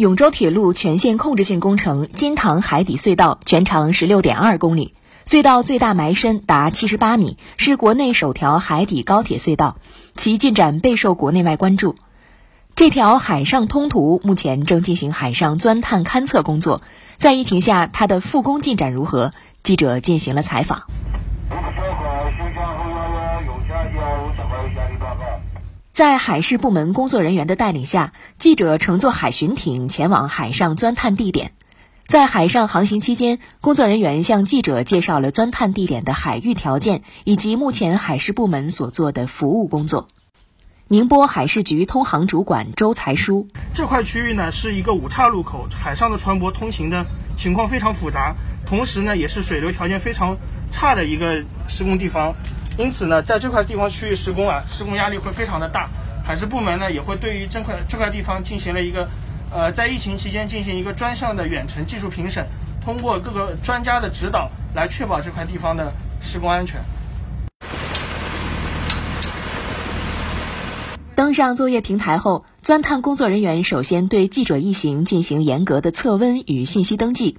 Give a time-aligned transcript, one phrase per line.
[0.00, 4.94] 永州铁路全线控制性工程金塘海底隧道全长十六点二公里，
[5.26, 9.76] 隧道最大埋深达七十八米，是国内首条海底高铁隧道，
[10.16, 11.96] 其进展备受国内外关注。
[12.74, 16.80] 这条海上通途目前正进行海上钻探勘测工作，
[17.18, 19.34] 在疫情下，它的复工进展如何？
[19.62, 20.84] 记者进行了采访。
[26.00, 31.52] 在海事部门工作人员的带领下，记者乘坐海巡艇前往海上钻探地点。
[32.06, 40.08] 在海上航行期间，工作人员向记者介绍了钻探地点的海域条件以及目前海事部门所做的服务工作。
[40.88, 47.04] 宁波海事局通航主管周才书：这块区域呢是一个五岔路口，海上的船舶通行的
[47.36, 50.38] 情况非常复杂，同时呢也是水流条件非常
[50.72, 52.32] 差的一个施工地方。
[52.80, 55.90] 因此呢，在这块地方区域施工啊，施工压力会非常的大。
[56.24, 59.06] 海事部门呢，也会对于这块这块地方进行了一个，
[59.52, 62.46] 呃，在疫情期间进行一个专项的远程技术评审，
[62.82, 66.80] 通过各个专家的指导，来确保这块地方的施工安全。
[71.14, 77.36] 登上作业平台后，钻探工作人员首先对记者一行进行严格的测温与信息登记。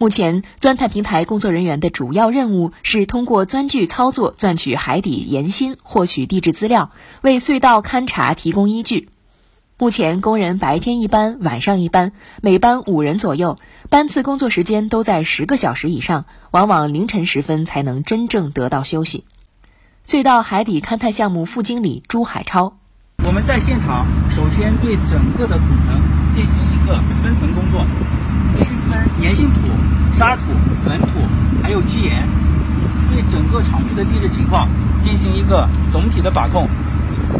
[0.00, 9.08] 目前，钻探平台工作人员的主要任务是通过钻具操作钻取海底岩芯，获取地质资料，为隧道勘查提供依据。
[9.76, 13.58] 目前，工人白天一班，晚上一班，每班五人左右，
[13.90, 19.24] 班次工作时间都在十个小时以上，往往凌晨时分才能真正得到休息。
[20.06, 22.74] 隧道海底勘探项目副经理朱海超：
[23.24, 26.00] 我们在现场首先对整个的土层
[26.36, 27.84] 进行一个分层工作。
[28.56, 29.47] 区分粘性、
[30.18, 30.42] 沙土、
[30.84, 31.06] 粉土，
[31.62, 32.28] 还有基岩，
[33.08, 34.68] 对整个厂区的地质情况
[35.00, 36.68] 进行一个总体的把控，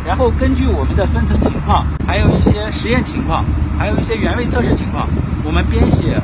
[0.07, 3.45] 然后根据我们的分层情况，还有一些实验情况，
[3.77, 5.09] 还有一些原位测试情况，
[5.45, 6.23] 我们编写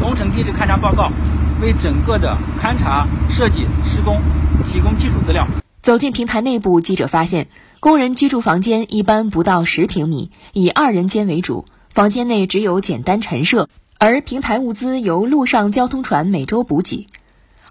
[0.00, 1.12] 工程地质勘察报告，
[1.60, 4.22] 为整个的勘察设计施工
[4.64, 5.46] 提供技术资料。
[5.82, 7.48] 走进平台内部，记者发现，
[7.80, 13.68] 工人居住房间一般不到十平米，以二人间为主，房间内只有简单陈设。
[14.06, 17.08] 而平台物资由陆上交通船每周补给，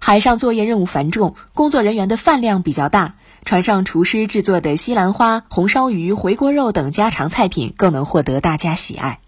[0.00, 3.14] 海上作业任务繁重，工作人员的饭量比较大。
[3.44, 9.20] 船上厨师制作的西兰花、红烧鱼、回锅肉等家常菜品更能获得大家喜爱。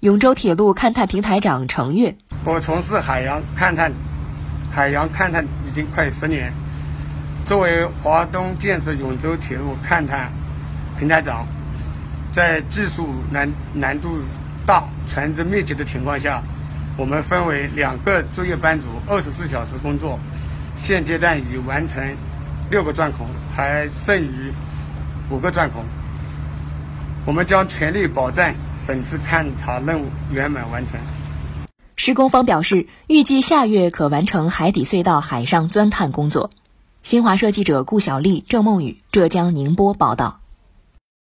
[0.00, 2.16] 永州铁路勘探平台长程越：
[2.46, 3.92] 我从事海洋勘探，
[4.70, 6.50] 海洋勘探已经快十年。
[7.44, 10.32] 作为华东建设永州铁路勘探
[10.98, 11.46] 平台长，
[12.32, 14.08] 在技术难难度。
[14.66, 16.42] 大船只密集的情况下，
[16.96, 20.18] 我们分为两个作业班组，二十四小时工作。
[20.76, 22.16] 现阶段已完成
[22.70, 24.52] 六个钻孔，还剩余
[25.30, 25.84] 五个钻孔。
[27.24, 28.54] 我们将全力保证
[28.86, 30.98] 本次勘察任务圆满完成。
[31.96, 36.50] 施工方表示，预计下月可完成海底隧道海上钻探工作。
[37.02, 40.41] 新华社记者顾小丽、郑梦雨，浙江宁波报道。